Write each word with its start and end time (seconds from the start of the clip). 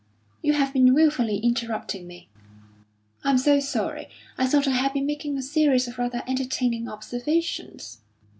"You 0.41 0.53
have 0.53 0.73
been 0.73 0.95
wilfully 0.95 1.37
interrupting 1.37 2.07
me." 2.07 2.27
"I'm 3.23 3.37
so 3.37 3.59
sorry. 3.59 4.09
I 4.35 4.47
thought 4.47 4.67
I 4.67 4.71
had 4.71 4.93
been 4.93 5.05
making 5.05 5.37
a 5.37 5.43
series 5.43 5.87
of 5.87 5.99
rather 5.99 6.23
entertaining 6.27 6.89
observations." 6.89 7.99